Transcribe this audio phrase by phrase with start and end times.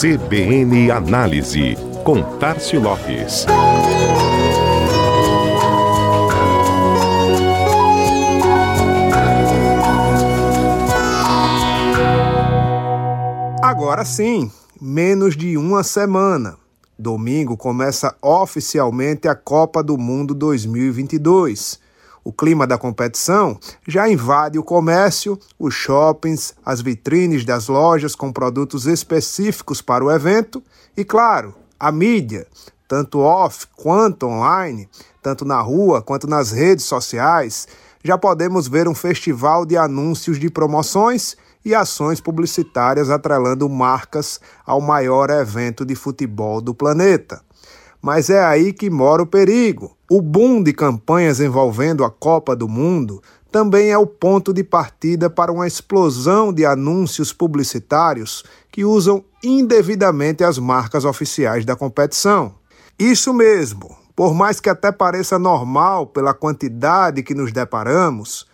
[0.00, 3.44] CBN Análise, com Tarcio Lopes.
[13.62, 14.50] Agora sim,
[14.80, 16.56] menos de uma semana.
[16.98, 21.78] Domingo começa oficialmente a Copa do Mundo 2022.
[22.22, 28.30] O clima da competição já invade o comércio, os shoppings, as vitrines das lojas com
[28.30, 30.62] produtos específicos para o evento
[30.96, 32.46] e, claro, a mídia,
[32.86, 34.88] tanto off quanto online,
[35.22, 37.66] tanto na rua quanto nas redes sociais.
[38.04, 44.80] Já podemos ver um festival de anúncios de promoções e ações publicitárias atrelando marcas ao
[44.80, 47.42] maior evento de futebol do planeta.
[48.02, 49.96] Mas é aí que mora o perigo.
[50.10, 55.28] O boom de campanhas envolvendo a Copa do Mundo também é o ponto de partida
[55.28, 62.54] para uma explosão de anúncios publicitários que usam indevidamente as marcas oficiais da competição.
[62.98, 68.46] Isso mesmo, por mais que até pareça normal pela quantidade que nos deparamos,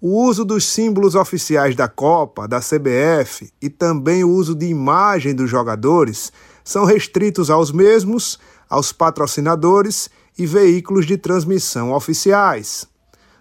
[0.00, 5.34] o uso dos símbolos oficiais da Copa, da CBF e também o uso de imagem
[5.34, 8.38] dos jogadores são restritos aos mesmos
[8.68, 12.86] aos patrocinadores e veículos de transmissão oficiais.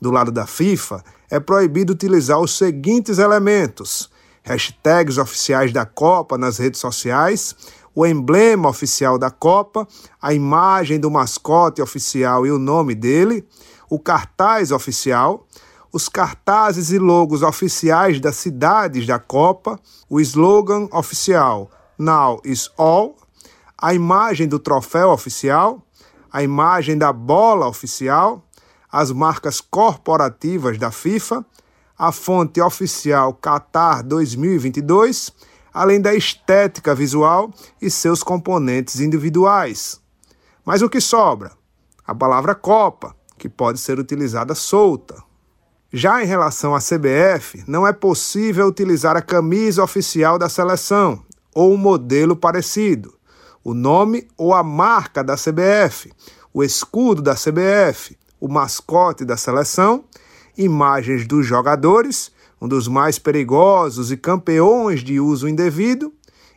[0.00, 4.10] Do lado da FIFA, é proibido utilizar os seguintes elementos:
[4.42, 7.54] hashtags oficiais da Copa nas redes sociais,
[7.94, 9.86] o emblema oficial da Copa,
[10.22, 13.44] a imagem do mascote oficial e o nome dele,
[13.90, 15.46] o cartaz oficial,
[15.92, 23.16] os cartazes e logos oficiais das cidades da Copa, o slogan oficial Now is All,
[23.80, 25.80] a imagem do troféu oficial,
[26.32, 28.44] a imagem da bola oficial,
[28.90, 31.46] as marcas corporativas da FIFA,
[31.96, 35.32] a fonte oficial Qatar 2022,
[35.72, 40.00] além da estética visual e seus componentes individuais.
[40.64, 41.52] Mas o que sobra?
[42.04, 45.22] A palavra Copa, que pode ser utilizada solta.
[45.92, 51.22] Já em relação à CBF, não é possível utilizar a camisa oficial da seleção
[51.54, 53.17] ou um modelo parecido
[53.68, 56.10] o nome ou a marca da CBF,
[56.54, 60.04] o escudo da CBF, o mascote da seleção,
[60.56, 66.10] imagens dos jogadores, um dos mais perigosos e campeões de uso indevido,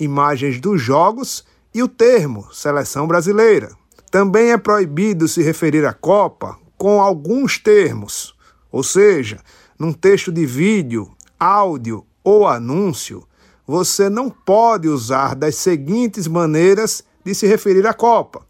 [0.00, 1.44] imagens dos jogos
[1.74, 3.70] e o termo seleção brasileira.
[4.10, 8.34] Também é proibido se referir à Copa com alguns termos,
[8.72, 9.40] ou seja,
[9.78, 13.28] num texto de vídeo, áudio ou anúncio,
[13.66, 18.46] você não pode usar das seguintes maneiras de se referir à Copa: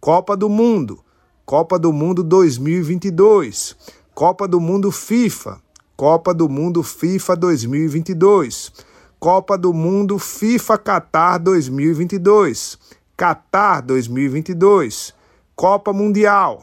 [0.00, 1.00] Copa do Mundo,
[1.46, 3.76] Copa do Mundo 2022,
[4.14, 5.60] Copa do Mundo FIFA,
[5.96, 8.72] Copa do Mundo FIFA 2022,
[9.18, 12.78] Copa do Mundo FIFA Qatar 2022,
[13.16, 15.14] Qatar 2022,
[15.56, 16.62] Copa Mundial,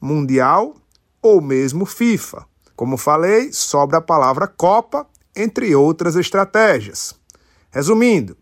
[0.00, 0.74] Mundial
[1.22, 2.46] ou mesmo FIFA.
[2.76, 5.06] Como falei, sobra a palavra Copa,
[5.36, 7.14] entre outras estratégias.
[7.74, 8.36] Resumindo,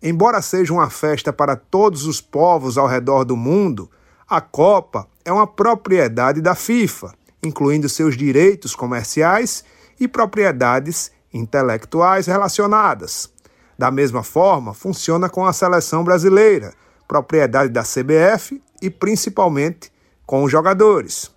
[0.00, 3.90] embora seja uma festa para todos os povos ao redor do mundo,
[4.30, 9.64] a Copa é uma propriedade da FIFA, incluindo seus direitos comerciais
[9.98, 13.28] e propriedades intelectuais relacionadas.
[13.76, 16.72] Da mesma forma, funciona com a seleção brasileira,
[17.08, 19.90] propriedade da CBF e principalmente
[20.24, 21.34] com os jogadores.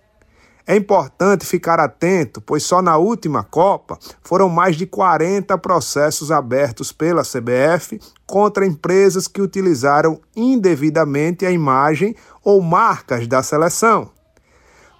[0.70, 6.92] É importante ficar atento, pois só na última Copa foram mais de 40 processos abertos
[6.92, 12.14] pela CBF contra empresas que utilizaram indevidamente a imagem
[12.44, 14.12] ou marcas da seleção.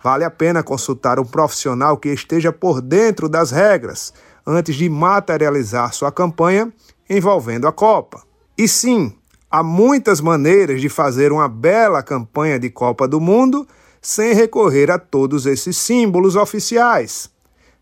[0.02, 4.12] Vale a pena consultar um profissional que esteja por dentro das regras
[4.44, 6.72] antes de materializar sua campanha
[7.08, 8.20] envolvendo a Copa.
[8.58, 9.16] E sim,
[9.48, 13.64] há muitas maneiras de fazer uma bela campanha de Copa do Mundo
[14.00, 17.30] sem recorrer a todos esses símbolos oficiais.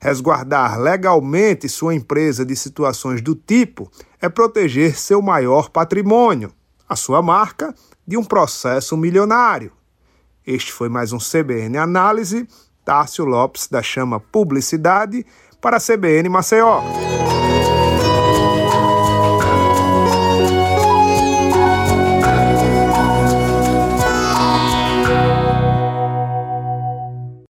[0.00, 6.52] Resguardar legalmente sua empresa de situações do tipo é proteger seu maior patrimônio,
[6.88, 7.74] a sua marca,
[8.06, 9.72] de um processo milionário.
[10.46, 12.48] Este foi mais um CBN Análise.
[12.84, 15.26] Tárcio Lopes da Chama Publicidade
[15.60, 16.80] para a CBN Maceió.